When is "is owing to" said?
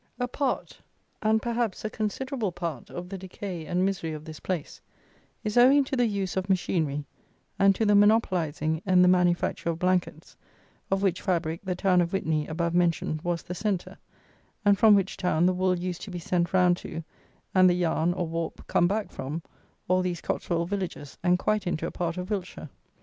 5.43-5.95